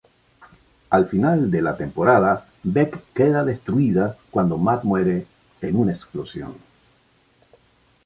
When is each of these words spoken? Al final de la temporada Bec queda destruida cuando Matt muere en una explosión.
Al 0.89 1.07
final 1.09 1.51
de 1.51 1.61
la 1.61 1.77
temporada 1.77 2.47
Bec 2.63 2.99
queda 3.13 3.45
destruida 3.45 4.17
cuando 4.31 4.57
Matt 4.57 4.83
muere 4.83 5.27
en 5.61 5.75
una 5.75 5.91
explosión. 5.91 6.55